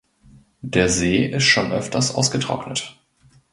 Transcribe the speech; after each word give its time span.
Der 0.63 0.89
See 0.89 1.27
ist 1.27 1.43
schon 1.43 1.71
öfters 1.71 2.15
ausgetrocknet. 2.15 2.97